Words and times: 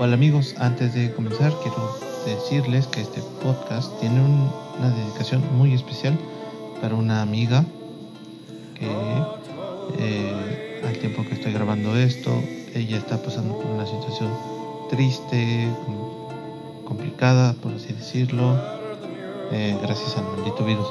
Hola 0.00 0.14
amigos, 0.14 0.56
antes 0.58 0.94
de 0.94 1.12
comenzar 1.14 1.52
quiero 1.62 1.96
decirles 2.26 2.88
que 2.88 3.02
este 3.02 3.20
podcast 3.40 3.96
tiene 4.00 4.20
una 4.20 4.90
dedicación 4.90 5.40
muy 5.56 5.72
especial 5.72 6.18
para 6.80 6.96
una 6.96 7.22
amiga 7.22 7.64
que 8.74 8.90
eh, 10.00 10.82
al 10.84 10.98
tiempo 10.98 11.24
que 11.28 11.34
estoy 11.34 11.52
grabando 11.52 11.96
esto, 11.96 12.32
ella 12.74 12.96
está 12.96 13.22
pasando 13.22 13.56
por 13.56 13.66
una 13.66 13.86
situación 13.86 14.32
triste, 14.90 15.68
complicada, 16.84 17.52
por 17.52 17.72
así 17.74 17.92
decirlo, 17.92 18.77
eh, 19.52 19.76
gracias 19.82 20.16
al 20.16 20.24
maldito 20.24 20.64
virus. 20.64 20.86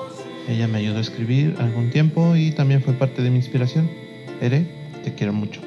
Ella 0.47 0.67
me 0.67 0.77
ayudó 0.79 0.97
a 0.97 1.01
escribir 1.01 1.55
algún 1.59 1.89
tiempo 1.89 2.35
y 2.35 2.51
también 2.51 2.81
fue 2.81 2.93
parte 2.93 3.21
de 3.21 3.29
mi 3.29 3.37
inspiración. 3.37 3.89
Ere, 4.41 4.65
te 5.03 5.13
quiero 5.13 5.33
mucho. 5.33 5.61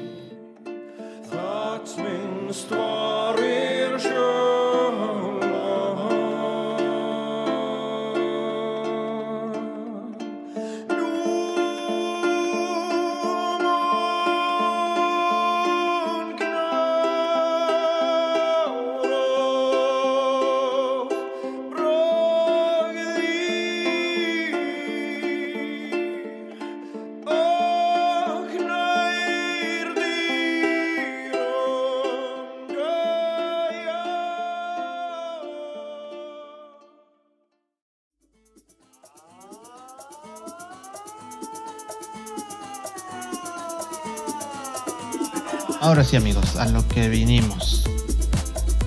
Ahora 45.81 46.03
sí 46.03 46.15
amigos, 46.15 46.57
a 46.57 46.67
lo 46.67 46.87
que 46.87 47.09
vinimos. 47.09 47.85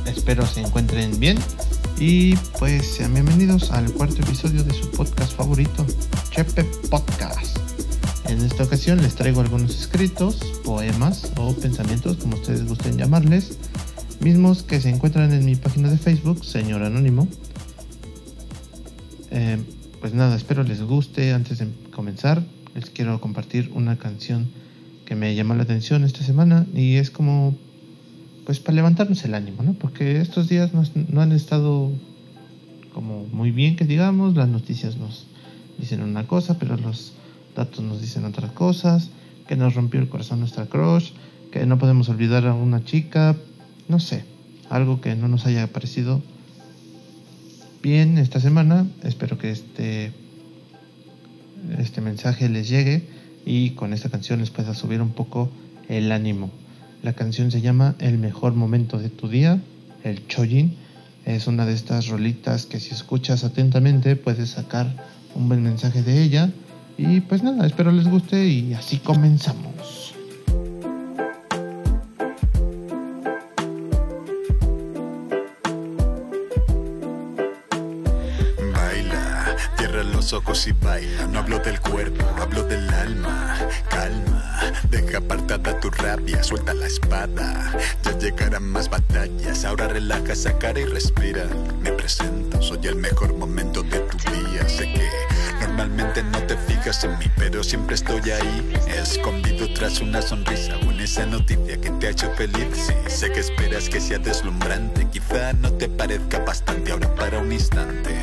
Espero 0.07 0.47
se 0.47 0.61
encuentren 0.61 1.19
bien 1.19 1.37
y 1.99 2.37
pues 2.61 2.87
sean 2.87 3.13
bienvenidos 3.13 3.73
al 3.73 3.93
cuarto 3.93 4.23
episodio 4.23 4.63
de 4.63 4.73
su 4.73 4.89
podcast 4.93 5.33
favorito, 5.33 5.85
Chepe 6.31 6.63
Podcast. 6.89 7.59
En 8.29 8.41
esta 8.43 8.63
ocasión 8.63 9.03
les 9.03 9.17
traigo 9.17 9.41
algunos 9.41 9.77
escritos, 9.77 10.37
poemas 10.65 11.33
o 11.37 11.53
pensamientos, 11.57 12.19
como 12.19 12.37
ustedes 12.37 12.65
gusten 12.65 12.97
llamarles, 12.97 13.59
mismos 14.21 14.63
que 14.63 14.81
se 14.81 14.91
encuentran 14.91 15.33
en 15.33 15.45
mi 15.45 15.57
página 15.57 15.91
de 15.91 15.99
Facebook, 15.99 16.45
Señor 16.45 16.85
Anónimo. 16.85 17.27
Eh, 19.33 19.59
pues 20.01 20.15
nada, 20.15 20.37
espero 20.37 20.63
les 20.63 20.81
guste. 20.81 21.33
Antes 21.33 21.59
de 21.59 21.67
comenzar, 21.91 22.41
les 22.77 22.89
quiero 22.89 23.21
compartir 23.21 23.73
una 23.75 23.99
canción 23.99 24.49
me 25.15 25.35
llamó 25.35 25.55
la 25.55 25.63
atención 25.63 26.05
esta 26.05 26.23
semana 26.23 26.67
y 26.75 26.97
es 26.97 27.11
como, 27.11 27.57
pues 28.47 28.61
para 28.61 28.77
levantarnos 28.77 29.25
el 29.25 29.35
ánimo, 29.35 29.63
¿no? 29.63 29.75
Porque 29.75 30.21
estos 30.21 30.49
días 30.49 30.73
no, 30.73 31.21
han 31.21 31.33
estado 31.33 31.91
como 32.93 33.25
muy 33.25 33.51
bien, 33.51 33.77
que 33.77 33.85
digamos, 33.85 34.37
las 34.37 34.49
noticias 34.49 34.97
nos 34.97 35.27
dicen 35.79 36.03
una 36.03 36.27
cosa, 36.27 36.59
pero 36.59 36.77
los 36.77 37.13
datos 37.57 37.85
nos 37.85 38.01
dicen 38.01 38.25
otras 38.25 38.53
cosas, 38.53 39.11
que 39.49 39.57
nos 39.57 39.75
rompió 39.75 40.01
el 40.01 40.09
corazón 40.09 40.41
nuestra 40.41 40.67
crush, 40.67 41.11
que 41.51 41.67
no 41.67 41.79
podemos 41.79 42.09
olvidar 42.09 42.47
a 42.47 42.55
una 42.55 42.85
chica, 42.85 43.37
no 43.89 44.01
sé, 44.01 44.25
algo 44.71 45.01
que 45.01 45.15
no 45.17 45.29
nos 45.29 45.47
haya 45.47 45.67
parecido 45.73 46.23
bien 47.83 48.19
esta 48.19 48.41
semana. 48.41 48.87
Espero 49.03 49.39
que 49.39 49.51
este, 49.51 50.13
este 51.79 52.01
mensaje 52.01 52.49
les 52.49 52.69
llegue 52.69 53.14
y 53.45 53.71
con 53.71 53.93
esta 53.93 54.09
canción 54.09 54.41
les 54.41 54.51
pueda 54.51 54.75
subir 54.75 55.03
un 55.03 55.11
poco 55.11 55.51
el 55.89 56.13
ánimo. 56.13 56.51
La 57.03 57.13
canción 57.13 57.51
se 57.51 57.61
llama 57.61 57.95
El 57.99 58.19
mejor 58.19 58.55
momento 58.55 58.99
de 58.99 59.11
tu 59.11 59.29
día, 59.29 59.61
el 60.05 60.27
Chojin. 60.27 60.75
Es 61.27 61.47
una 61.47 61.67
de 61.67 61.75
estas 61.75 62.09
rolitas 62.09 62.67
que 62.67 62.81
si 62.81 62.95
escuchas 62.95 63.45
atentamente 63.45 64.17
puedes 64.17 64.51
sacar 64.51 64.87
un 65.35 65.49
buen 65.49 65.63
mensaje 65.63 66.03
de 66.03 66.23
ella. 66.23 66.51
Y 66.97 67.21
pues 67.21 67.43
nada, 67.43 67.67
espero 67.67 67.93
les 67.93 68.09
guste 68.09 68.47
y 68.47 68.73
así 68.73 68.99
comenzamos. 68.99 69.74
Ojos 80.33 80.67
y 80.67 80.73
baila. 80.73 81.27
No 81.27 81.41
hablo 81.41 81.59
del 81.59 81.81
cuerpo, 81.81 82.25
hablo 82.41 82.63
del 82.65 82.89
alma. 82.89 83.59
Calma, 83.91 84.73
deja 84.91 85.19
apartada 85.19 85.79
tu 85.81 85.91
rabia, 85.91 86.43
suelta 86.43 86.73
la 86.73 86.87
espada. 86.87 87.73
Ya 88.03 88.19
llegarán 88.19 88.65
más 88.65 88.89
batallas, 88.89 89.65
ahora 89.65 89.89
relaja 89.89 90.33
esa 90.33 90.57
cara 90.59 90.81
y 90.81 90.85
respira. 90.85 91.45
Me 91.81 91.93
presento, 91.93 92.63
soy 92.63 92.87
el 92.87 92.97
mejor 92.97 93.35
momento 93.35 93.83
de 93.83 94.01
tu 94.01 94.17
día. 94.31 94.69
Sé 94.69 94.85
que 94.93 95.09
normalmente 95.61 96.23
no 96.23 96.39
te 96.45 96.57
fijas 96.57 97.05
en 97.05 97.19
mí, 97.19 97.27
pero 97.37 97.63
siempre 97.63 97.97
estoy 97.97 98.31
ahí. 98.31 98.73
Escondido 98.87 99.73
tras 99.75 100.01
una 100.01 100.23
sonrisa 100.23 100.77
o 100.79 100.91
en 100.91 101.01
esa 101.01 101.27
noticia 101.27 101.81
que 101.81 101.91
te 101.91 102.07
ha 102.07 102.11
hecho 102.11 102.31
feliz. 102.37 102.69
Sí, 102.73 102.95
sé 103.09 103.31
que 103.33 103.41
esperas 103.41 103.89
que 103.89 104.01
sea 104.01 104.19
deslumbrante, 104.19 105.07
quizá 105.11 105.53
no 105.55 105.73
te 105.73 105.89
parezca 105.89 106.39
bastante 106.39 106.93
ahora 106.93 107.15
para 107.15 107.39
un 107.41 107.53
instante 107.53 108.15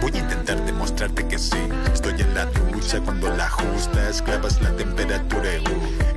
Voy 0.00 0.12
a 0.14 0.18
intentar 0.18 0.64
demostrarte 0.64 1.26
que 1.26 1.38
sí. 1.38 1.58
Estoy 1.92 2.20
en 2.20 2.34
la 2.34 2.46
ducha 2.46 3.00
cuando 3.00 3.28
la 3.34 3.46
ajustas, 3.46 4.22
clavas 4.22 4.60
la 4.60 4.74
temperatura 4.76 5.48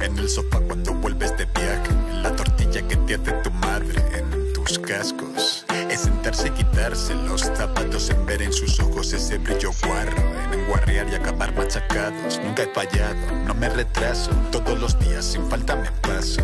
en 0.02 0.18
el 0.18 0.30
sofá 0.30 0.60
cuando 0.60 0.94
vuelves 0.94 1.36
de 1.38 1.46
viaje, 1.46 1.92
la 2.22 2.36
tortilla 2.36 2.82
que 2.88 2.96
te 2.96 3.16
hace 3.16 3.32
tu 3.44 3.52
madre, 3.52 4.04
en 4.18 4.54
tus 4.54 4.80
cascos. 4.80 5.66
Es 5.90 6.02
sentarse 6.02 6.50
y 6.50 6.52
quitarse 6.52 7.14
los 7.16 7.42
zapatos 7.42 8.10
en 8.10 8.26
ver 8.26 8.42
en 8.42 8.52
sus 8.52 8.80
ojos 8.80 9.14
ese 9.14 9.38
brillo 9.38 9.72
guarro, 9.86 10.18
en 10.18 10.60
enguarrear 10.60 11.08
y 11.10 11.16
acabar 11.16 11.56
machacados. 11.56 12.40
Nunca 12.44 12.64
he 12.64 12.74
fallado, 12.74 13.16
no 13.46 13.54
me 13.54 13.70
retraso, 13.70 14.32
todos 14.52 14.80
los 14.80 15.00
días 15.00 15.26
sin 15.26 15.50
falta 15.50 15.76
me 15.76 15.90
paso. 16.02 16.42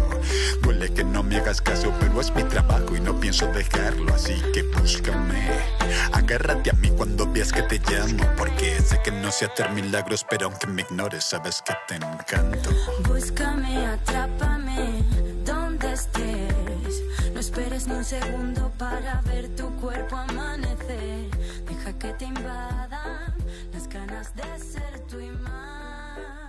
Duele 0.61 0.82
que 0.93 1.03
no 1.03 1.23
me 1.23 1.37
hagas 1.37 1.61
caso, 1.61 1.91
pero 1.99 2.21
es 2.21 2.33
mi 2.35 2.43
trabajo 2.43 2.95
y 2.95 2.99
no 2.99 3.19
pienso 3.19 3.47
dejarlo, 3.47 4.13
así 4.13 4.35
que 4.53 4.63
búscame. 4.63 5.49
Agárrate 6.11 6.69
a 6.69 6.73
mí 6.73 6.89
cuando 6.95 7.29
veas 7.31 7.51
que 7.51 7.63
te 7.63 7.79
llamo, 7.79 8.23
porque 8.37 8.79
sé 8.81 8.99
que 9.03 9.11
no 9.11 9.31
sé 9.31 9.45
hacer 9.45 9.71
milagros, 9.71 10.25
pero 10.29 10.47
aunque 10.47 10.67
me 10.67 10.83
ignores, 10.83 11.23
sabes 11.23 11.61
que 11.61 11.73
te 11.87 11.95
encanto. 11.95 12.69
Búscame, 13.07 13.85
atrápame, 13.87 15.03
donde 15.45 15.93
estés. 15.93 17.03
No 17.33 17.39
esperes 17.39 17.87
ni 17.87 17.95
un 17.95 18.05
segundo 18.05 18.71
para 18.77 19.21
ver 19.21 19.49
tu 19.55 19.69
cuerpo 19.77 20.15
amanecer. 20.15 21.29
Deja 21.67 21.93
que 21.97 22.13
te 22.13 22.25
invadan 22.25 23.33
las 23.73 23.87
ganas 23.87 24.35
de 24.35 24.43
ser 24.59 24.99
tu 25.09 25.19
imán. 25.19 26.47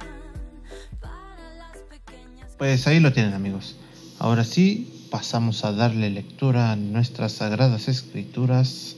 Para 1.01 1.55
las 1.57 1.79
pequeñas. 1.89 2.53
Pues 2.59 2.87
ahí 2.87 3.01
lo 3.01 3.13
tienen, 3.13 3.33
amigos. 3.33 3.77
Ahora 4.19 4.45
sí, 4.45 4.89
pasamos 5.11 5.65
a 5.65 5.73
darle 5.73 6.11
lectura 6.11 6.73
a 6.73 6.77
nuestras 6.77 7.33
sagradas 7.33 7.89
escrituras 7.89 8.97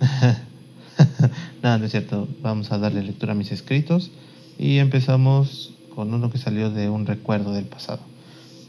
Nada, 1.62 1.78
no 1.78 1.84
es 1.84 1.90
cierto. 1.90 2.28
Vamos 2.42 2.72
a 2.72 2.78
darle 2.78 3.02
lectura 3.02 3.32
a 3.32 3.34
mis 3.34 3.52
escritos 3.52 4.10
y 4.58 4.78
empezamos 4.78 5.74
con 5.94 6.14
uno 6.14 6.30
que 6.30 6.38
salió 6.38 6.70
de 6.70 6.88
un 6.88 7.06
recuerdo 7.06 7.52
del 7.52 7.64
pasado, 7.64 8.00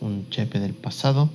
un 0.02 0.30
chepe 0.30 0.60
del 0.60 0.74
pasado 0.74 1.30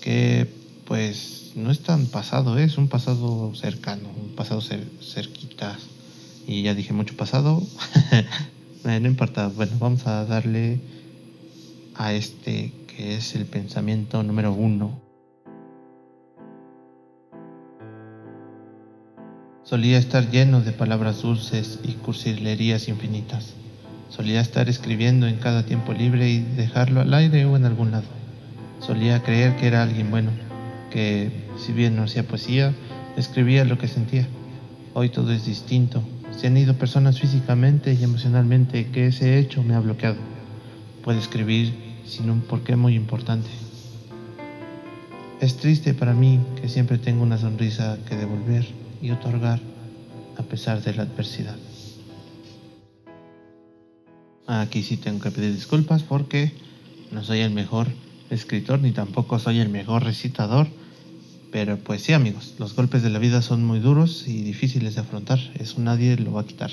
que 0.00 0.48
pues 0.84 1.52
no 1.56 1.70
es 1.70 1.80
tan 1.82 2.06
pasado, 2.06 2.58
es 2.58 2.78
un 2.78 2.88
pasado 2.88 3.52
cercano, 3.54 4.08
un 4.20 4.34
pasado 4.34 4.60
cerquita. 4.60 5.76
Y 6.46 6.62
ya 6.62 6.74
dije 6.74 6.92
mucho 6.92 7.16
pasado, 7.16 7.60
no 8.84 9.06
importa, 9.06 9.48
bueno, 9.48 9.72
vamos 9.80 10.06
a 10.06 10.24
darle 10.26 10.78
a 11.96 12.12
este 12.12 12.72
que 12.96 13.14
es 13.14 13.34
el 13.34 13.44
pensamiento 13.44 14.22
número 14.22 14.54
uno 14.54 15.06
Solía 19.64 19.98
estar 19.98 20.30
lleno 20.30 20.60
de 20.60 20.70
palabras 20.70 21.22
dulces 21.22 21.80
y 21.82 21.94
cursilerías 21.94 22.86
infinitas. 22.86 23.54
Solía 24.10 24.40
estar 24.40 24.68
escribiendo 24.68 25.26
en 25.26 25.38
cada 25.38 25.66
tiempo 25.66 25.92
libre 25.92 26.30
y 26.30 26.38
dejarlo 26.38 27.00
al 27.00 27.12
aire 27.12 27.46
o 27.46 27.56
en 27.56 27.64
algún 27.64 27.90
lado. 27.90 28.06
Solía 28.78 29.24
creer 29.24 29.56
que 29.56 29.66
era 29.66 29.82
alguien 29.82 30.12
bueno, 30.12 30.30
que, 30.92 31.32
si 31.58 31.72
bien 31.72 31.96
no 31.96 32.04
hacía 32.04 32.28
poesía, 32.28 32.74
escribía 33.16 33.64
lo 33.64 33.76
que 33.76 33.88
sentía. 33.88 34.28
Hoy 34.94 35.08
todo 35.08 35.32
es 35.32 35.44
distinto. 35.44 36.00
Se 36.30 36.46
han 36.46 36.56
ido 36.56 36.74
personas 36.74 37.18
físicamente 37.18 37.92
y 37.92 38.04
emocionalmente 38.04 38.86
que 38.92 39.08
ese 39.08 39.36
hecho 39.36 39.64
me 39.64 39.74
ha 39.74 39.80
bloqueado. 39.80 40.18
Puedo 41.02 41.18
escribir 41.18 41.85
sin 42.06 42.30
un 42.30 42.40
porqué 42.40 42.76
muy 42.76 42.94
importante. 42.94 43.48
Es 45.40 45.56
triste 45.56 45.92
para 45.92 46.14
mí 46.14 46.40
que 46.60 46.68
siempre 46.68 46.98
tengo 46.98 47.22
una 47.22 47.38
sonrisa 47.38 47.98
que 48.08 48.16
devolver 48.16 48.66
y 49.02 49.10
otorgar 49.10 49.60
a 50.38 50.42
pesar 50.42 50.82
de 50.82 50.94
la 50.94 51.02
adversidad. 51.02 51.56
Aquí 54.46 54.82
sí 54.82 54.96
tengo 54.96 55.20
que 55.20 55.30
pedir 55.30 55.52
disculpas 55.52 56.02
porque 56.02 56.52
no 57.10 57.24
soy 57.24 57.40
el 57.40 57.50
mejor 57.50 57.88
escritor 58.30 58.80
ni 58.80 58.92
tampoco 58.92 59.38
soy 59.38 59.58
el 59.58 59.68
mejor 59.68 60.04
recitador. 60.04 60.68
Pero 61.52 61.78
pues 61.78 62.02
sí 62.02 62.12
amigos, 62.12 62.54
los 62.58 62.74
golpes 62.74 63.02
de 63.02 63.10
la 63.10 63.18
vida 63.18 63.40
son 63.42 63.64
muy 63.64 63.80
duros 63.80 64.26
y 64.26 64.42
difíciles 64.42 64.94
de 64.94 65.00
afrontar. 65.00 65.38
Eso 65.58 65.80
nadie 65.80 66.16
lo 66.16 66.32
va 66.32 66.42
a 66.42 66.46
quitar. 66.46 66.70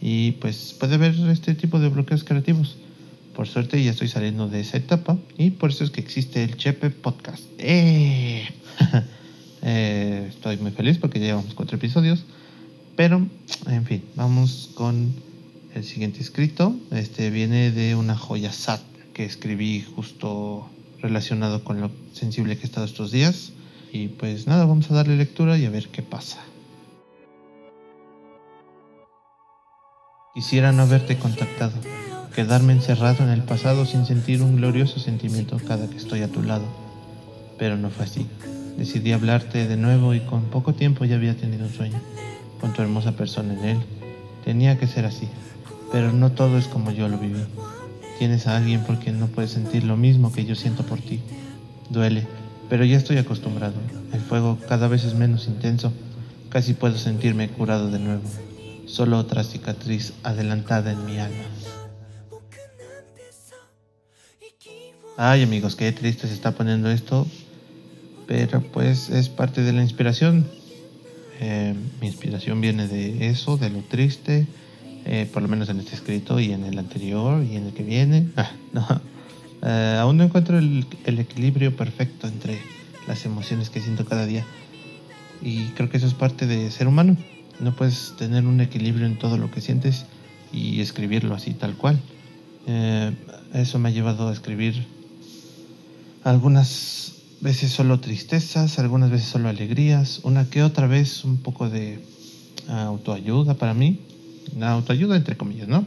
Y 0.00 0.32
pues 0.32 0.74
puede 0.78 0.94
haber 0.94 1.14
este 1.30 1.54
tipo 1.54 1.78
de 1.78 1.88
bloqueos 1.88 2.24
creativos. 2.24 2.76
Por 3.40 3.48
suerte 3.48 3.82
ya 3.82 3.92
estoy 3.92 4.08
saliendo 4.08 4.48
de 4.48 4.60
esa 4.60 4.76
etapa 4.76 5.16
y 5.38 5.52
por 5.52 5.70
eso 5.70 5.82
es 5.82 5.90
que 5.90 6.02
existe 6.02 6.44
el 6.44 6.58
Chepe 6.58 6.90
Podcast. 6.90 7.42
¡Eh! 7.56 8.46
eh, 9.62 10.26
estoy 10.28 10.58
muy 10.58 10.72
feliz 10.72 10.98
porque 10.98 11.20
llevamos 11.20 11.54
cuatro 11.54 11.78
episodios. 11.78 12.26
Pero, 12.96 13.26
en 13.66 13.86
fin, 13.86 14.04
vamos 14.14 14.68
con 14.74 15.14
el 15.74 15.84
siguiente 15.84 16.20
escrito. 16.20 16.76
Este 16.90 17.30
viene 17.30 17.70
de 17.70 17.94
una 17.94 18.14
joya 18.14 18.52
SAT 18.52 18.82
que 19.14 19.24
escribí 19.24 19.86
justo 19.96 20.68
relacionado 21.00 21.64
con 21.64 21.80
lo 21.80 21.90
sensible 22.12 22.58
que 22.58 22.64
he 22.64 22.66
estado 22.66 22.84
estos 22.84 23.10
días. 23.10 23.52
Y 23.90 24.08
pues 24.08 24.48
nada, 24.48 24.66
vamos 24.66 24.90
a 24.90 24.94
darle 24.94 25.16
lectura 25.16 25.56
y 25.56 25.64
a 25.64 25.70
ver 25.70 25.88
qué 25.88 26.02
pasa. 26.02 26.44
Quisiera 30.34 30.72
no 30.72 30.82
haberte 30.82 31.16
contactado, 31.16 31.72
quedarme 32.34 32.72
encerrado 32.72 33.24
en 33.24 33.30
el 33.30 33.42
pasado 33.42 33.84
sin 33.84 34.06
sentir 34.06 34.42
un 34.42 34.56
glorioso 34.56 35.00
sentimiento 35.00 35.58
cada 35.66 35.88
que 35.88 35.96
estoy 35.96 36.22
a 36.22 36.28
tu 36.28 36.42
lado. 36.42 36.64
Pero 37.58 37.76
no 37.76 37.90
fue 37.90 38.04
así. 38.04 38.26
Decidí 38.78 39.12
hablarte 39.12 39.66
de 39.66 39.76
nuevo 39.76 40.14
y 40.14 40.20
con 40.20 40.44
poco 40.44 40.72
tiempo 40.72 41.04
ya 41.04 41.16
había 41.16 41.36
tenido 41.36 41.66
un 41.66 41.72
sueño, 41.72 42.00
con 42.60 42.72
tu 42.72 42.82
hermosa 42.82 43.12
persona 43.12 43.54
en 43.54 43.64
él. 43.64 43.78
Tenía 44.44 44.78
que 44.78 44.86
ser 44.86 45.04
así, 45.04 45.28
pero 45.92 46.12
no 46.12 46.32
todo 46.32 46.56
es 46.56 46.66
como 46.66 46.90
yo 46.90 47.08
lo 47.08 47.18
viví. 47.18 47.44
Tienes 48.18 48.46
a 48.46 48.56
alguien 48.56 48.84
por 48.84 48.98
quien 48.98 49.18
no 49.18 49.26
puedes 49.26 49.50
sentir 49.50 49.84
lo 49.84 49.96
mismo 49.96 50.32
que 50.32 50.44
yo 50.44 50.54
siento 50.54 50.82
por 50.84 51.00
ti. 51.00 51.20
Duele, 51.90 52.26
pero 52.68 52.84
ya 52.84 52.96
estoy 52.96 53.18
acostumbrado. 53.18 53.74
El 54.12 54.20
fuego 54.20 54.58
cada 54.68 54.88
vez 54.88 55.04
es 55.04 55.14
menos 55.14 55.46
intenso. 55.46 55.92
Casi 56.48 56.74
puedo 56.74 56.96
sentirme 56.96 57.48
curado 57.48 57.90
de 57.90 57.98
nuevo. 57.98 58.22
Solo 58.86 59.18
otra 59.18 59.44
cicatriz 59.44 60.12
adelantada 60.22 60.92
en 60.92 61.06
mi 61.06 61.18
alma. 61.18 61.44
Ay 65.22 65.42
amigos, 65.42 65.76
qué 65.76 65.92
triste 65.92 66.26
se 66.28 66.32
está 66.32 66.52
poniendo 66.52 66.90
esto. 66.90 67.26
Pero 68.26 68.62
pues 68.62 69.10
es 69.10 69.28
parte 69.28 69.60
de 69.60 69.74
la 69.74 69.82
inspiración. 69.82 70.46
Eh, 71.40 71.74
mi 72.00 72.06
inspiración 72.06 72.62
viene 72.62 72.88
de 72.88 73.28
eso, 73.28 73.58
de 73.58 73.68
lo 73.68 73.80
triste, 73.80 74.46
eh, 75.04 75.28
por 75.30 75.42
lo 75.42 75.48
menos 75.48 75.68
en 75.68 75.78
este 75.78 75.94
escrito 75.94 76.40
y 76.40 76.52
en 76.52 76.64
el 76.64 76.78
anterior 76.78 77.44
y 77.44 77.56
en 77.56 77.66
el 77.66 77.74
que 77.74 77.82
viene. 77.82 78.28
Ah. 78.74 79.02
Eh, 79.62 79.98
aún 80.00 80.16
no 80.16 80.24
encuentro 80.24 80.56
el, 80.56 80.86
equilibrio 81.04 81.76
perfecto 81.76 82.26
entre 82.26 82.58
las 83.06 83.26
emociones 83.26 83.68
que 83.68 83.82
siento 83.82 84.06
cada 84.06 84.24
día. 84.24 84.46
Y 85.42 85.66
creo 85.72 85.90
que 85.90 85.98
eso 85.98 86.06
es 86.06 86.14
parte 86.14 86.46
de 86.46 86.70
ser 86.70 86.88
humano. 86.88 87.18
No 87.58 87.76
puedes 87.76 88.14
tener 88.16 88.46
un 88.46 88.62
equilibrio 88.62 89.04
en 89.04 89.18
todo 89.18 89.36
lo 89.36 89.50
que 89.50 89.60
sientes 89.60 90.06
y 90.50 90.80
escribirlo 90.80 91.34
así 91.34 91.52
tal 91.52 91.74
cual. 91.76 92.00
Eso 93.52 93.78
me 93.78 93.90
ha 93.90 93.92
llevado 93.92 94.28
a 94.28 94.32
escribir 94.32 94.86
algunas 96.30 97.14
veces 97.40 97.72
solo 97.72 97.98
tristezas, 97.98 98.78
algunas 98.78 99.10
veces 99.10 99.28
solo 99.28 99.48
alegrías, 99.48 100.20
una 100.22 100.48
que 100.48 100.62
otra 100.62 100.86
vez 100.86 101.24
un 101.24 101.38
poco 101.38 101.68
de 101.68 101.98
autoayuda 102.68 103.54
para 103.54 103.74
mí. 103.74 103.98
Autoayuda 104.60 105.16
entre 105.16 105.36
comillas, 105.36 105.68
¿no? 105.68 105.84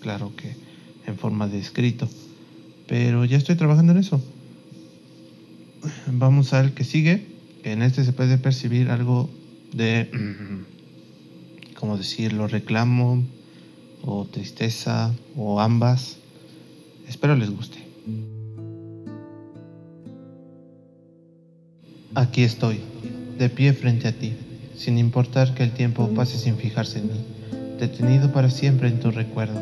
Claro 0.00 0.32
que 0.34 0.56
en 1.06 1.18
forma 1.18 1.46
de 1.46 1.58
escrito. 1.58 2.08
Pero 2.86 3.24
ya 3.24 3.36
estoy 3.36 3.56
trabajando 3.56 3.92
en 3.92 3.98
eso. 3.98 4.22
Vamos 6.06 6.52
al 6.52 6.72
que 6.72 6.84
sigue. 6.84 7.26
En 7.62 7.82
este 7.82 8.04
se 8.04 8.12
puede 8.12 8.38
percibir 8.38 8.90
algo 8.90 9.28
de, 9.72 10.10
¿cómo 11.78 11.98
decirlo? 11.98 12.48
Reclamo 12.48 13.22
o 14.02 14.24
tristeza 14.24 15.12
o 15.36 15.60
ambas. 15.60 16.16
Espero 17.08 17.36
les 17.36 17.50
guste. 17.50 17.81
Aquí 22.14 22.42
estoy, 22.42 22.80
de 23.38 23.48
pie 23.48 23.72
frente 23.72 24.08
a 24.08 24.12
ti, 24.12 24.34
sin 24.76 24.98
importar 24.98 25.54
que 25.54 25.62
el 25.62 25.72
tiempo 25.72 26.08
pase 26.08 26.38
sin 26.38 26.56
fijarse 26.56 26.98
en 26.98 27.06
mí, 27.06 27.20
detenido 27.78 28.32
para 28.32 28.50
siempre 28.50 28.88
en 28.88 29.00
tu 29.00 29.10
recuerdo, 29.10 29.60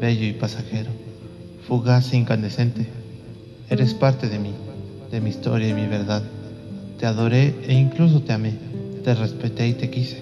bello 0.00 0.26
y 0.26 0.32
pasajero 0.32 0.90
fugaz 1.70 2.12
e 2.12 2.16
incandescente. 2.16 2.84
Eres 3.68 3.94
parte 3.94 4.28
de 4.28 4.40
mí, 4.40 4.50
de 5.12 5.20
mi 5.20 5.30
historia 5.30 5.68
y 5.68 5.72
mi 5.72 5.86
verdad. 5.86 6.20
Te 6.98 7.06
adoré 7.06 7.54
e 7.68 7.74
incluso 7.74 8.22
te 8.22 8.32
amé, 8.32 8.54
te 9.04 9.14
respeté 9.14 9.68
y 9.68 9.74
te 9.74 9.88
quise. 9.88 10.20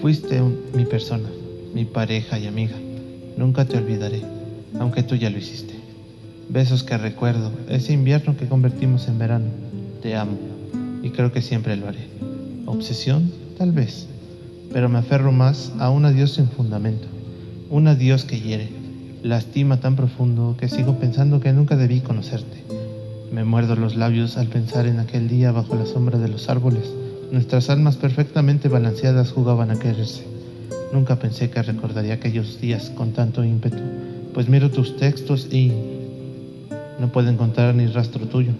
Fuiste 0.00 0.40
mi 0.72 0.84
persona, 0.84 1.28
mi 1.74 1.84
pareja 1.86 2.38
y 2.38 2.46
amiga. 2.46 2.76
Nunca 3.36 3.64
te 3.64 3.78
olvidaré, 3.78 4.22
aunque 4.78 5.02
tú 5.02 5.16
ya 5.16 5.28
lo 5.28 5.38
hiciste. 5.38 5.74
Besos 6.48 6.84
que 6.84 6.96
recuerdo, 6.96 7.50
ese 7.68 7.92
invierno 7.92 8.36
que 8.36 8.46
convertimos 8.46 9.08
en 9.08 9.18
verano. 9.18 9.46
Te 10.02 10.14
amo 10.14 10.38
y 11.02 11.10
creo 11.10 11.32
que 11.32 11.42
siempre 11.42 11.76
lo 11.76 11.88
haré. 11.88 12.06
Obsesión, 12.66 13.30
tal 13.58 13.72
vez, 13.72 14.06
pero 14.72 14.88
me 14.88 14.98
aferro 14.98 15.32
más 15.32 15.72
a 15.78 15.90
un 15.90 16.04
adiós 16.04 16.32
sin 16.32 16.48
fundamento, 16.48 17.06
un 17.70 17.88
adiós 17.88 18.24
que 18.24 18.40
hiere 18.40 18.80
lastima 19.22 19.80
tan 19.80 19.96
profundo 19.96 20.56
que 20.58 20.68
sigo 20.68 20.98
pensando 20.98 21.40
que 21.40 21.52
nunca 21.52 21.76
debí 21.76 22.00
conocerte. 22.00 22.64
Me 23.32 23.44
muerdo 23.44 23.76
los 23.76 23.96
labios 23.96 24.36
al 24.36 24.48
pensar 24.48 24.86
en 24.86 24.98
aquel 24.98 25.28
día 25.28 25.52
bajo 25.52 25.74
la 25.76 25.86
sombra 25.86 26.18
de 26.18 26.28
los 26.28 26.48
árboles. 26.48 26.92
Nuestras 27.30 27.70
almas 27.70 27.96
perfectamente 27.96 28.68
balanceadas 28.68 29.30
jugaban 29.30 29.70
a 29.70 29.78
quererse. 29.78 30.24
Nunca 30.92 31.16
pensé 31.16 31.50
que 31.50 31.62
recordaría 31.62 32.14
aquellos 32.14 32.60
días 32.60 32.90
con 32.90 33.12
tanto 33.12 33.44
ímpetu, 33.44 33.82
pues 34.34 34.48
miro 34.48 34.70
tus 34.70 34.96
textos 34.96 35.46
y 35.52 35.72
no 36.98 37.12
puedo 37.12 37.28
encontrar 37.30 37.74
ni 37.74 37.86
rastro 37.86 38.26
tuyo. 38.26 38.52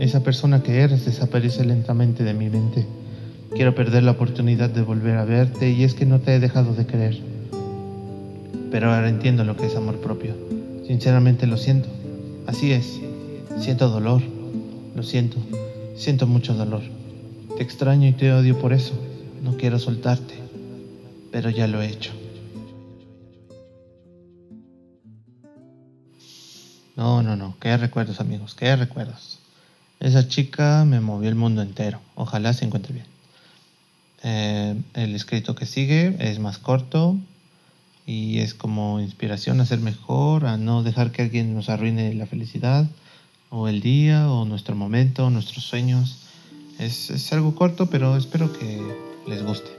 Esa 0.00 0.22
persona 0.22 0.62
que 0.62 0.80
eres 0.80 1.04
desaparece 1.04 1.64
lentamente 1.64 2.24
de 2.24 2.34
mi 2.34 2.48
mente. 2.48 2.86
Quiero 3.54 3.74
perder 3.74 4.02
la 4.02 4.12
oportunidad 4.12 4.70
de 4.70 4.82
volver 4.82 5.16
a 5.16 5.24
verte 5.24 5.70
y 5.70 5.84
es 5.84 5.94
que 5.94 6.06
no 6.06 6.20
te 6.20 6.34
he 6.34 6.40
dejado 6.40 6.74
de 6.74 6.86
creer 6.86 7.32
pero 8.72 8.90
ahora 8.90 9.10
entiendo 9.10 9.44
lo 9.44 9.54
que 9.54 9.66
es 9.66 9.76
amor 9.76 10.00
propio. 10.00 10.34
Sinceramente 10.86 11.46
lo 11.46 11.58
siento. 11.58 11.90
Así 12.46 12.72
es. 12.72 13.00
Siento 13.60 13.90
dolor. 13.90 14.22
Lo 14.96 15.02
siento. 15.02 15.36
Siento 15.94 16.26
mucho 16.26 16.54
dolor. 16.54 16.80
Te 17.54 17.62
extraño 17.62 18.08
y 18.08 18.12
te 18.12 18.32
odio 18.32 18.58
por 18.58 18.72
eso. 18.72 18.94
No 19.42 19.58
quiero 19.58 19.78
soltarte, 19.78 20.34
pero 21.30 21.50
ya 21.50 21.66
lo 21.66 21.82
he 21.82 21.88
hecho. 21.88 22.12
No, 26.96 27.22
no, 27.22 27.36
no. 27.36 27.56
Qué 27.60 27.76
recuerdos, 27.76 28.20
amigos. 28.20 28.54
Qué 28.54 28.74
recuerdos. 28.74 29.41
Esa 30.02 30.26
chica 30.26 30.84
me 30.84 31.00
movió 31.00 31.28
el 31.28 31.36
mundo 31.36 31.62
entero. 31.62 32.00
Ojalá 32.16 32.52
se 32.54 32.64
encuentre 32.64 32.92
bien. 32.92 33.06
Eh, 34.24 34.74
el 34.94 35.14
escrito 35.14 35.54
que 35.54 35.64
sigue 35.64 36.16
es 36.18 36.40
más 36.40 36.58
corto, 36.58 37.16
y 38.04 38.40
es 38.40 38.52
como 38.52 38.98
inspiración 38.98 39.60
a 39.60 39.64
ser 39.64 39.78
mejor, 39.78 40.46
a 40.46 40.56
no 40.56 40.82
dejar 40.82 41.12
que 41.12 41.22
alguien 41.22 41.54
nos 41.54 41.68
arruine 41.68 42.14
la 42.14 42.26
felicidad 42.26 42.88
o 43.48 43.68
el 43.68 43.80
día 43.80 44.28
o 44.28 44.44
nuestro 44.44 44.74
momento, 44.74 45.30
nuestros 45.30 45.64
sueños. 45.64 46.18
Es, 46.80 47.10
es 47.10 47.32
algo 47.32 47.54
corto, 47.54 47.86
pero 47.88 48.16
espero 48.16 48.52
que 48.52 48.80
les 49.28 49.44
guste. 49.44 49.70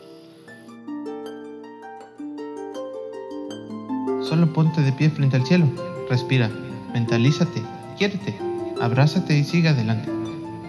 Solo 4.24 4.54
ponte 4.54 4.80
de 4.80 4.94
pie 4.94 5.10
frente 5.10 5.36
al 5.36 5.46
cielo, 5.46 5.70
respira, 6.10 6.50
mentalízate, 6.94 7.62
quiérete, 7.98 8.53
abrázate 8.82 9.38
y 9.38 9.44
sigue 9.44 9.70
adelante. 9.70 10.10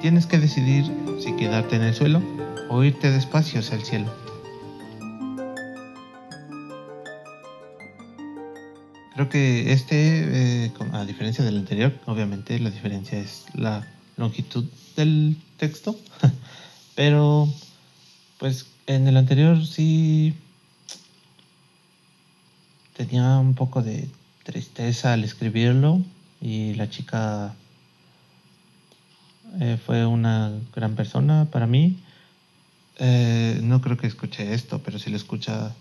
Tienes 0.01 0.27
que 0.27 0.39
decidir 0.39 0.85
si 1.21 1.35
quedarte 1.37 1.77
en 1.77 1.83
el 1.83 1.95
suelo 1.95 2.23
o 2.69 2.83
irte 2.85 3.11
despacio 3.11 3.61
hacia 3.61 3.77
el 3.77 3.85
cielo. 3.85 4.25
Creo 9.15 9.29
que 9.29 9.73
este, 9.73 10.65
eh, 10.67 10.73
a 10.93 11.05
diferencia 11.05 11.45
del 11.45 11.59
anterior, 11.59 11.93
obviamente 12.07 12.59
la 12.59 12.71
diferencia 12.71 13.19
es 13.19 13.45
la 13.55 13.87
longitud 14.17 14.65
del 14.97 15.37
texto, 15.57 15.97
pero 16.97 17.49
pues 18.39 18.67
en 18.87 19.07
el 19.07 19.17
anterior 19.17 19.65
sí 19.65 20.35
tenía 22.97 23.39
un 23.39 23.55
poco 23.55 23.83
de 23.83 24.09
tristeza 24.43 25.13
al 25.13 25.25
escribirlo 25.25 26.03
y 26.41 26.75
la 26.75 26.91
chica 26.91 27.55
eh, 29.61 29.79
fue 29.85 30.07
una 30.07 30.53
gran 30.75 30.95
persona 30.95 31.49
para 31.51 31.67
mí. 31.67 31.97
Eh, 32.99 33.61
no 33.63 33.81
creo 33.81 33.97
que 33.97 34.07
escuche 34.07 34.55
esto, 34.55 34.81
pero 34.85 34.99
si 34.99 35.11
lo 35.11 35.17
escucha, 35.17 35.75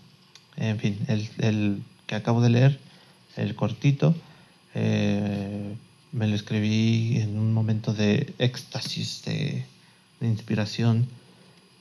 en 0.57 0.79
fin, 0.79 0.99
el, 1.07 1.29
el 1.39 1.83
que 2.07 2.15
acabo 2.15 2.41
de 2.41 2.49
leer, 2.49 2.79
el 3.35 3.55
cortito, 3.55 4.15
eh, 4.75 5.75
me 6.11 6.27
lo 6.27 6.35
escribí 6.35 7.17
en 7.17 7.37
un 7.37 7.53
momento 7.53 7.93
de 7.93 8.33
éxtasis, 8.39 9.23
de, 9.25 9.65
inspiración, 10.21 11.05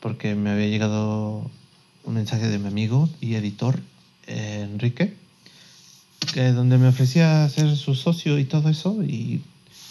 porque 0.00 0.34
me 0.34 0.50
había 0.50 0.66
llegado 0.66 1.48
un 2.02 2.14
mensaje 2.14 2.48
de 2.48 2.58
mi 2.58 2.66
amigo 2.66 3.08
y 3.20 3.36
editor, 3.36 3.78
eh, 4.26 4.66
Enrique, 4.68 5.14
que 6.34 6.50
donde 6.50 6.76
me 6.76 6.88
ofrecía 6.88 7.48
ser 7.48 7.76
su 7.76 7.94
socio 7.94 8.40
y 8.40 8.44
todo 8.44 8.68
eso, 8.68 9.00
y, 9.04 9.42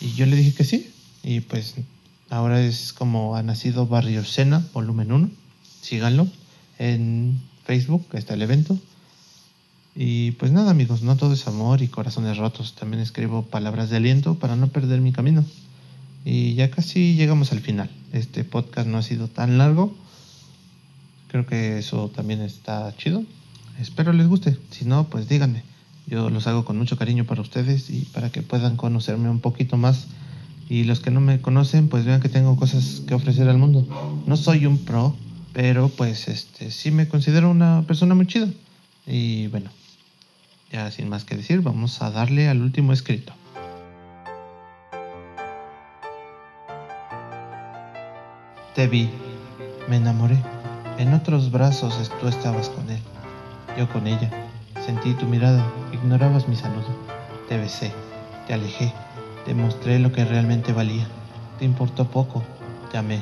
y 0.01 0.13
yo 0.15 0.25
le 0.25 0.35
dije 0.35 0.53
que 0.53 0.65
sí, 0.65 0.90
y 1.23 1.41
pues 1.41 1.75
ahora 2.29 2.61
es 2.61 2.93
como 2.93 3.35
ha 3.35 3.43
nacido 3.43 3.87
Barrio 3.87 4.23
Sena, 4.23 4.65
volumen 4.73 5.11
1, 5.11 5.29
síganlo 5.81 6.27
en 6.79 7.41
Facebook, 7.65 8.07
está 8.13 8.33
el 8.33 8.41
evento. 8.41 8.77
Y 9.93 10.31
pues 10.31 10.51
nada 10.51 10.71
amigos, 10.71 11.01
no 11.01 11.17
todo 11.17 11.33
es 11.33 11.47
amor 11.47 11.81
y 11.81 11.87
corazones 11.87 12.37
rotos, 12.37 12.75
también 12.75 13.01
escribo 13.01 13.43
palabras 13.43 13.89
de 13.89 13.97
aliento 13.97 14.35
para 14.35 14.55
no 14.55 14.67
perder 14.67 15.01
mi 15.01 15.11
camino. 15.11 15.45
Y 16.23 16.53
ya 16.53 16.69
casi 16.69 17.15
llegamos 17.15 17.51
al 17.51 17.61
final. 17.61 17.89
Este 18.13 18.43
podcast 18.43 18.87
no 18.87 18.97
ha 18.97 19.03
sido 19.03 19.27
tan 19.27 19.57
largo. 19.57 19.95
Creo 21.29 21.45
que 21.45 21.79
eso 21.79 22.09
también 22.09 22.41
está 22.41 22.95
chido. 22.97 23.23
Espero 23.79 24.13
les 24.13 24.27
guste. 24.27 24.57
Si 24.69 24.85
no, 24.85 25.07
pues 25.07 25.27
díganme. 25.27 25.63
Yo 26.05 26.29
los 26.29 26.45
hago 26.45 26.65
con 26.65 26.77
mucho 26.77 26.97
cariño 26.97 27.25
para 27.25 27.41
ustedes 27.41 27.89
y 27.89 28.01
para 28.13 28.31
que 28.31 28.41
puedan 28.41 28.75
conocerme 28.75 29.29
un 29.29 29.39
poquito 29.39 29.77
más. 29.77 30.07
Y 30.71 30.85
los 30.85 31.01
que 31.01 31.11
no 31.11 31.19
me 31.19 31.41
conocen, 31.41 31.89
pues 31.89 32.05
vean 32.05 32.21
que 32.21 32.29
tengo 32.29 32.55
cosas 32.55 33.01
que 33.05 33.13
ofrecer 33.13 33.49
al 33.49 33.57
mundo. 33.57 33.85
No 34.25 34.37
soy 34.37 34.65
un 34.65 34.77
pro, 34.77 35.13
pero 35.51 35.89
pues 35.89 36.29
este 36.29 36.71
sí 36.71 36.91
me 36.91 37.09
considero 37.09 37.51
una 37.51 37.83
persona 37.85 38.15
muy 38.15 38.25
chida. 38.25 38.47
Y 39.05 39.47
bueno, 39.47 39.69
ya 40.71 40.89
sin 40.89 41.09
más 41.09 41.25
que 41.25 41.35
decir, 41.35 41.59
vamos 41.59 42.01
a 42.01 42.09
darle 42.09 42.47
al 42.47 42.61
último 42.61 42.93
escrito. 42.93 43.33
Te 48.73 48.87
vi, 48.87 49.09
me 49.89 49.97
enamoré. 49.97 50.41
En 50.97 51.13
otros 51.13 51.51
brazos 51.51 52.09
tú 52.21 52.29
estabas 52.29 52.69
con 52.69 52.89
él, 52.89 53.01
yo 53.77 53.89
con 53.89 54.07
ella. 54.07 54.31
Sentí 54.85 55.15
tu 55.15 55.25
mirada, 55.25 55.69
ignorabas 55.91 56.47
mi 56.47 56.55
saludo. 56.55 56.95
Te 57.49 57.57
besé, 57.57 57.91
te 58.47 58.53
alejé, 58.53 58.93
te 59.45 59.53
mostré 59.53 59.99
lo 59.99 60.11
que 60.11 60.25
realmente 60.25 60.73
valía. 60.73 61.07
Te 61.59 61.65
importó 61.65 62.09
poco, 62.09 62.43
te 62.91 62.97
amé, 62.97 63.21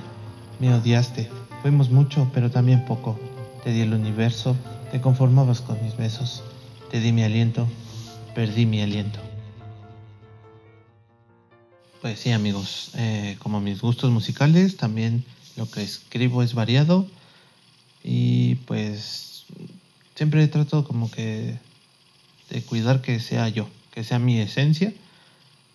me 0.59 0.73
odiaste. 0.73 1.29
Fuimos 1.61 1.89
mucho, 1.89 2.29
pero 2.33 2.49
también 2.49 2.85
poco. 2.85 3.19
Te 3.63 3.71
di 3.71 3.81
el 3.81 3.93
universo, 3.93 4.55
te 4.91 5.01
conformabas 5.01 5.61
con 5.61 5.81
mis 5.83 5.95
besos. 5.97 6.43
Te 6.91 6.99
di 6.99 7.11
mi 7.11 7.23
aliento, 7.23 7.67
perdí 8.33 8.65
mi 8.65 8.81
aliento. 8.81 9.19
Pues 12.01 12.19
sí, 12.19 12.31
amigos, 12.31 12.91
eh, 12.95 13.35
como 13.39 13.59
mis 13.59 13.81
gustos 13.81 14.09
musicales, 14.09 14.77
también 14.77 15.25
lo 15.57 15.69
que 15.69 15.83
escribo 15.83 16.41
es 16.41 16.53
variado 16.53 17.05
y 18.03 18.55
pues 18.55 19.45
siempre 20.15 20.47
trato 20.47 20.85
como 20.85 21.11
que 21.11 21.57
de 22.49 22.61
cuidar 22.61 23.01
que 23.01 23.19
sea 23.19 23.49
yo, 23.49 23.67
que 23.91 24.05
sea 24.05 24.19
mi 24.19 24.39
esencia 24.39 24.93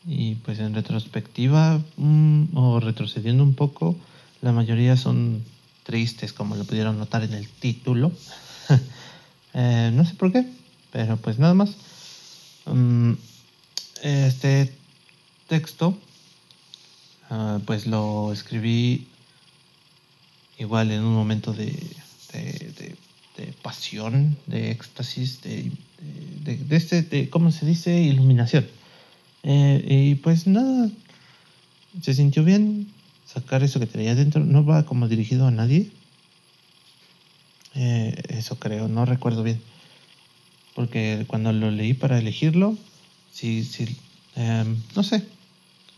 y 0.07 0.35
pues 0.37 0.59
en 0.59 0.75
retrospectiva 0.75 1.81
mm, 1.97 2.57
o 2.57 2.81
retrocediendo 2.81 3.43
un 3.43 3.55
poco, 3.55 3.97
la 4.43 4.53
mayoría 4.53 4.97
son 4.97 5.43
tristes 5.85 6.33
como 6.33 6.57
lo 6.57 6.65
pudieron 6.65 6.99
notar 6.99 7.23
en 7.23 7.35
el 7.35 7.49
título. 7.49 8.13
Eh, 9.57 9.93
no 9.95 10.05
sé 10.05 10.15
por 10.15 10.33
qué, 10.33 10.45
pero 10.91 11.17
pues 11.17 11.39
nada 11.39 11.55
más. 11.55 11.77
Mm, 12.67 13.13
este 14.03 14.75
texto 15.47 15.97
ah, 17.31 17.61
pues 17.65 17.87
lo 17.87 18.33
escribí 18.33 19.07
igual 20.59 20.91
en 20.91 21.05
un 21.05 21.15
momento 21.15 21.53
de, 21.53 21.67
de, 22.33 22.97
de, 23.37 23.53
pasión, 23.63 24.37
de 24.47 24.73
éxtasis, 24.73 25.41
de, 25.43 25.71
de, 26.43 26.77
este, 26.77 27.03
de, 27.03 27.31
¿cómo 27.31 27.53
se 27.53 27.65
dice? 27.65 28.03
Iluminación. 28.03 28.67
Eh, 29.45 29.85
y 29.89 30.15
pues 30.17 30.47
nada, 30.47 30.91
se 32.01 32.15
sintió 32.15 32.45
bien 32.45 32.89
sacar 33.27 33.63
eso 33.63 33.79
que 33.79 33.87
tenía 33.87 34.15
dentro. 34.15 34.45
No 34.45 34.65
va 34.65 34.85
como 34.87 35.09
dirigido 35.09 35.47
a 35.47 35.51
nadie, 35.51 35.91
eh, 37.75 38.23
eso 38.29 38.59
creo, 38.59 38.89
no 38.89 39.05
recuerdo 39.05 39.43
bien. 39.43 39.61
Porque 40.75 41.25
cuando 41.29 41.53
lo 41.53 41.71
leí 41.71 41.95
para 41.95 42.19
elegirlo, 42.19 42.77
sí, 43.33 43.65
sí, 43.65 43.97
em, 44.35 44.77
no 44.97 45.03
sé, 45.03 45.25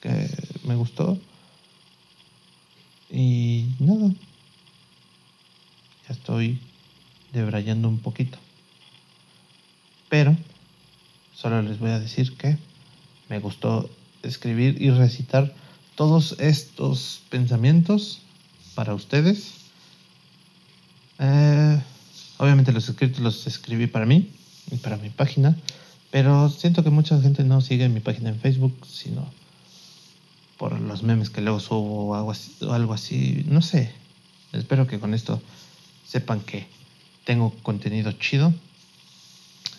que 0.01 0.29
me 0.65 0.75
gustó. 0.75 1.19
Y 3.11 3.69
nada, 3.79 4.09
ya 6.09 6.15
estoy 6.15 6.59
debrayando 7.33 7.89
un 7.89 7.99
poquito. 8.01 8.39
Pero 10.09 10.37
solo 11.35 11.63
les 11.63 11.79
voy 11.79 11.91
a 11.91 12.01
decir 12.01 12.37
que 12.37 12.59
me 13.29 13.39
gustó 13.41 13.91
escribir 14.23 14.81
y 14.81 14.91
recitar 14.91 15.55
todos 15.95 16.37
estos 16.39 17.23
pensamientos 17.31 18.21
para 18.75 18.95
ustedes 18.95 19.67
eh, 21.19 21.81
obviamente 22.39 22.73
los 22.73 22.89
escritos 22.89 23.21
los 23.21 23.47
escribí 23.47 23.87
para 23.87 24.07
mí 24.07 24.31
y 24.71 24.77
para 24.77 24.97
mi 24.97 25.11
página, 25.11 25.57
pero 26.11 26.49
siento 26.51 26.83
que 26.83 26.91
mucha 26.91 27.21
gente 27.21 27.45
no 27.45 27.61
sigue 27.61 27.89
mi 27.89 28.01
página 28.01 28.31
en 28.31 28.39
Facebook, 28.39 28.75
sino 28.87 29.27
por 30.59 30.79
los 30.81 31.03
memes 31.03 31.31
que 31.31 31.41
luego 31.41 31.61
subo 31.61 32.09
o 32.09 32.15
algo 32.15 32.31
así, 32.31 32.53
o 32.63 32.73
algo 32.73 32.95
así. 32.95 33.45
No 33.49 33.63
sé. 33.63 33.93
Espero 34.53 34.87
que 34.87 34.99
con 34.99 35.13
esto 35.13 35.41
sepan 36.07 36.41
que 36.41 36.67
tengo 37.25 37.51
contenido 37.63 38.13
chido. 38.13 38.55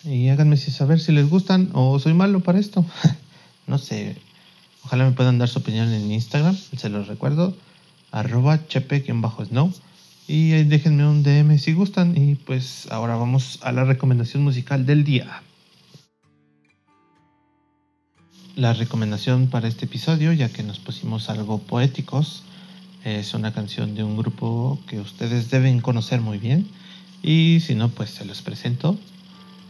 Y 0.04 0.28
háganme 0.28 0.56
saber 0.56 1.00
si 1.00 1.10
les 1.12 1.28
gustan 1.28 1.70
o 1.72 1.98
soy 1.98 2.14
malo 2.14 2.40
para 2.40 2.58
esto. 2.58 2.84
no 3.68 3.78
sé. 3.78 4.16
Ojalá 4.84 5.04
me 5.04 5.12
puedan 5.12 5.38
dar 5.38 5.48
su 5.48 5.58
opinión 5.58 5.92
en 5.92 6.10
Instagram. 6.10 6.56
Se 6.56 6.88
los 6.88 7.06
recuerdo. 7.06 7.54
Arroba 8.10 8.66
chepe-snow. 8.66 9.72
Y 10.26 10.50
déjenme 10.64 11.06
un 11.06 11.22
DM 11.22 11.58
si 11.58 11.74
gustan. 11.74 12.16
Y 12.16 12.34
pues 12.34 12.88
ahora 12.90 13.16
vamos 13.16 13.60
a 13.62 13.72
la 13.72 13.84
recomendación 13.84 14.42
musical 14.42 14.86
del 14.86 15.04
día. 15.04 15.42
La 18.56 18.72
recomendación 18.72 19.48
para 19.48 19.68
este 19.68 19.84
episodio, 19.84 20.32
ya 20.32 20.48
que 20.48 20.64
nos 20.64 20.80
pusimos 20.80 21.30
algo 21.30 21.58
poéticos, 21.58 22.42
es 23.04 23.34
una 23.34 23.52
canción 23.52 23.94
de 23.94 24.02
un 24.02 24.16
grupo 24.16 24.80
que 24.88 24.98
ustedes 24.98 25.50
deben 25.50 25.80
conocer 25.80 26.20
muy 26.20 26.38
bien. 26.38 26.66
Y 27.22 27.60
si 27.60 27.74
no, 27.74 27.88
pues 27.88 28.10
se 28.10 28.24
los 28.24 28.42
presento. 28.42 28.98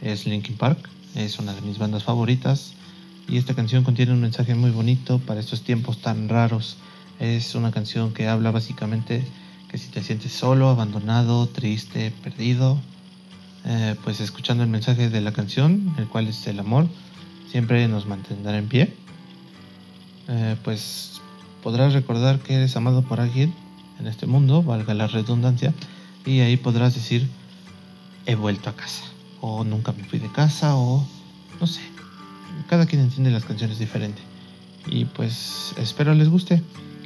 Es 0.00 0.26
Linkin 0.26 0.56
Park, 0.56 0.88
es 1.14 1.38
una 1.38 1.52
de 1.54 1.60
mis 1.60 1.78
bandas 1.78 2.04
favoritas. 2.04 2.74
Y 3.28 3.36
esta 3.36 3.54
canción 3.54 3.84
contiene 3.84 4.12
un 4.12 4.20
mensaje 4.20 4.54
muy 4.54 4.70
bonito 4.70 5.18
para 5.18 5.38
estos 5.38 5.62
tiempos 5.62 6.00
tan 6.00 6.30
raros. 6.30 6.78
Es 7.20 7.54
una 7.54 7.70
canción 7.70 8.14
que 8.14 8.26
habla 8.26 8.50
básicamente 8.50 9.22
que 9.68 9.76
si 9.76 9.88
te 9.88 10.02
sientes 10.02 10.32
solo, 10.32 10.70
abandonado, 10.70 11.46
triste, 11.46 12.10
perdido, 12.22 12.78
eh, 13.66 13.96
pues 14.02 14.20
escuchando 14.20 14.64
el 14.64 14.70
mensaje 14.70 15.10
de 15.10 15.20
la 15.20 15.32
canción, 15.32 15.94
el 15.98 16.08
cual 16.08 16.26
es 16.26 16.46
el 16.46 16.58
amor, 16.58 16.88
siempre 17.50 17.86
nos 17.86 18.06
mantendrá 18.06 18.56
en 18.56 18.66
pie. 18.66 18.94
Eh, 20.28 20.56
pues 20.64 21.20
podrás 21.62 21.92
recordar 21.92 22.38
que 22.38 22.54
eres 22.54 22.76
amado 22.76 23.02
por 23.02 23.20
alguien 23.20 23.52
en 24.00 24.06
este 24.06 24.26
mundo, 24.26 24.62
valga 24.62 24.94
la 24.94 25.06
redundancia, 25.06 25.74
y 26.24 26.40
ahí 26.40 26.56
podrás 26.56 26.94
decir, 26.94 27.28
he 28.24 28.36
vuelto 28.36 28.70
a 28.70 28.76
casa, 28.76 29.04
o 29.42 29.64
nunca 29.64 29.92
me 29.92 30.04
fui 30.04 30.18
de 30.18 30.30
casa, 30.32 30.76
o 30.76 31.06
no 31.60 31.66
sé, 31.66 31.82
cada 32.68 32.86
quien 32.86 33.02
entiende 33.02 33.30
las 33.30 33.44
canciones 33.44 33.78
diferente. 33.78 34.20
Y 34.86 35.04
pues 35.04 35.74
espero 35.76 36.14
les 36.14 36.28
guste. 36.28 36.62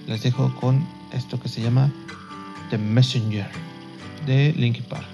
Les 0.07 0.23
dejo 0.23 0.55
con 0.61 0.87
esto 1.13 1.41
que 1.41 1.49
se 1.49 1.63
llama 1.63 1.91
The 2.71 2.79
Messenger 2.79 3.49
de 4.27 4.53
Linkin 4.57 4.85
Park. 4.85 5.12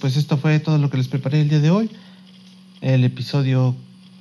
Pues 0.00 0.16
esto 0.16 0.38
fue 0.38 0.60
todo 0.60 0.78
lo 0.78 0.90
que 0.90 0.96
les 0.96 1.08
preparé 1.08 1.40
el 1.40 1.48
día 1.48 1.60
de 1.60 1.70
hoy. 1.70 1.90
El 2.80 3.04
episodio 3.04 3.74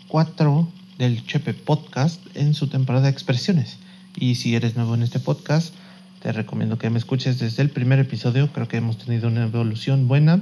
4 0.07 0.67
del 0.97 1.25
Chepe 1.25 1.53
Podcast 1.53 2.19
en 2.35 2.53
su 2.53 2.67
temporada 2.67 3.05
de 3.05 3.11
expresiones. 3.11 3.77
Y 4.15 4.35
si 4.35 4.55
eres 4.55 4.75
nuevo 4.75 4.95
en 4.95 5.03
este 5.03 5.19
podcast, 5.19 5.73
te 6.21 6.31
recomiendo 6.31 6.79
que 6.79 6.89
me 6.89 6.97
escuches 6.97 7.37
desde 7.39 7.61
el 7.61 7.69
primer 7.69 7.99
episodio. 7.99 8.51
Creo 8.51 8.67
que 8.67 8.77
hemos 8.77 8.97
tenido 8.97 9.27
una 9.27 9.43
evolución 9.43 10.07
buena. 10.07 10.41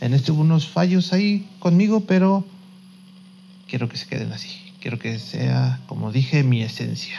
En 0.00 0.14
este 0.14 0.30
hubo 0.30 0.42
unos 0.42 0.68
fallos 0.68 1.12
ahí 1.12 1.48
conmigo, 1.58 2.04
pero 2.06 2.44
quiero 3.66 3.88
que 3.88 3.96
se 3.96 4.06
queden 4.06 4.32
así. 4.32 4.50
Quiero 4.80 4.98
que 4.98 5.18
sea, 5.18 5.80
como 5.88 6.12
dije, 6.12 6.44
mi 6.44 6.62
esencia. 6.62 7.18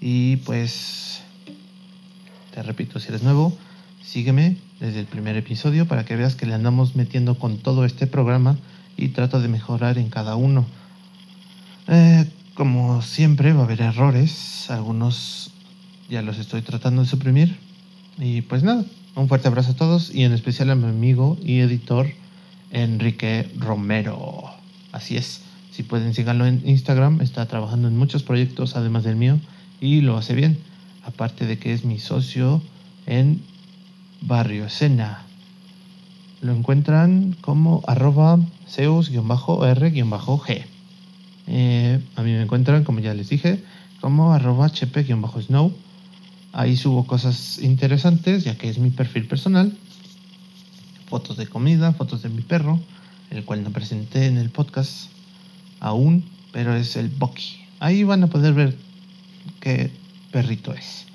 Y 0.00 0.36
pues, 0.36 1.22
te 2.54 2.62
repito, 2.62 3.00
si 3.00 3.08
eres 3.08 3.24
nuevo, 3.24 3.56
sígueme 4.04 4.67
desde 4.80 5.00
el 5.00 5.06
primer 5.06 5.36
episodio 5.36 5.86
para 5.86 6.04
que 6.04 6.16
veas 6.16 6.34
que 6.34 6.46
le 6.46 6.54
andamos 6.54 6.94
metiendo 6.94 7.38
con 7.38 7.58
todo 7.58 7.84
este 7.84 8.06
programa 8.06 8.56
y 8.96 9.08
trato 9.08 9.40
de 9.40 9.48
mejorar 9.48 9.98
en 9.98 10.10
cada 10.10 10.36
uno. 10.36 10.66
Eh, 11.88 12.26
como 12.54 13.02
siempre 13.02 13.52
va 13.52 13.60
a 13.60 13.64
haber 13.64 13.80
errores, 13.80 14.70
algunos 14.70 15.52
ya 16.08 16.22
los 16.22 16.38
estoy 16.38 16.62
tratando 16.62 17.02
de 17.02 17.08
suprimir. 17.08 17.56
Y 18.18 18.42
pues 18.42 18.62
nada, 18.62 18.84
un 19.14 19.28
fuerte 19.28 19.48
abrazo 19.48 19.72
a 19.72 19.76
todos 19.76 20.14
y 20.14 20.24
en 20.24 20.32
especial 20.32 20.70
a 20.70 20.74
mi 20.74 20.86
amigo 20.86 21.38
y 21.42 21.60
editor 21.60 22.08
Enrique 22.70 23.50
Romero. 23.56 24.44
Así 24.92 25.16
es, 25.16 25.42
si 25.70 25.82
pueden 25.82 26.14
síganlo 26.14 26.46
en 26.46 26.62
Instagram, 26.66 27.20
está 27.20 27.46
trabajando 27.46 27.88
en 27.88 27.96
muchos 27.96 28.22
proyectos 28.22 28.74
además 28.74 29.04
del 29.04 29.16
mío 29.16 29.38
y 29.80 30.00
lo 30.00 30.16
hace 30.16 30.34
bien. 30.34 30.58
Aparte 31.04 31.46
de 31.46 31.58
que 31.58 31.72
es 31.72 31.84
mi 31.84 31.98
socio 31.98 32.60
en 33.06 33.40
Barrio 34.20 34.66
Escena. 34.66 35.22
Lo 36.40 36.52
encuentran 36.54 37.36
como 37.40 37.82
arroba 37.86 38.38
Zeus-R-G. 38.68 40.64
Eh, 41.46 42.00
a 42.16 42.22
mí 42.22 42.32
me 42.32 42.42
encuentran, 42.42 42.84
como 42.84 43.00
ya 43.00 43.14
les 43.14 43.28
dije, 43.28 43.62
como 44.00 44.32
arroba 44.32 44.70
chepe-snow. 44.70 45.72
Ahí 46.52 46.76
subo 46.76 47.06
cosas 47.06 47.58
interesantes, 47.58 48.44
ya 48.44 48.56
que 48.56 48.68
es 48.68 48.78
mi 48.78 48.90
perfil 48.90 49.26
personal. 49.26 49.76
Fotos 51.08 51.36
de 51.36 51.46
comida, 51.46 51.92
fotos 51.92 52.22
de 52.22 52.28
mi 52.28 52.42
perro, 52.42 52.78
el 53.30 53.44
cual 53.44 53.62
no 53.62 53.70
presenté 53.70 54.26
en 54.26 54.36
el 54.36 54.50
podcast 54.50 55.10
aún, 55.80 56.24
pero 56.52 56.74
es 56.74 56.96
el 56.96 57.08
Bucky. 57.08 57.60
Ahí 57.80 58.04
van 58.04 58.22
a 58.22 58.26
poder 58.26 58.54
ver 58.54 58.76
qué 59.60 59.90
perrito 60.32 60.72
es. 60.72 61.06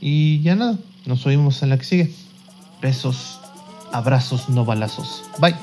Y 0.00 0.40
ya 0.42 0.56
nada, 0.56 0.78
nos 1.06 1.26
oímos 1.26 1.62
en 1.62 1.70
la 1.70 1.78
que 1.78 1.84
sigue. 1.84 2.27
Besos, 2.80 3.40
abrazos, 3.92 4.48
no 4.48 4.64
balazos. 4.64 5.24
Bye. 5.38 5.56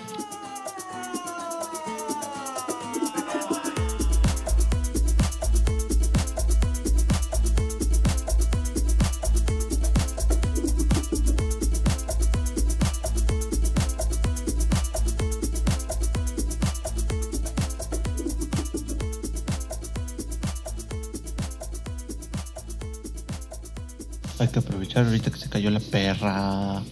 Hay 24.37 24.49
que 24.49 24.59
aprovechar 24.59 25.05
ahorita 25.05 25.31
que 25.31 25.37
se 25.37 25.49
cayó 25.49 25.69
la 25.69 25.79
perra. 25.79 26.83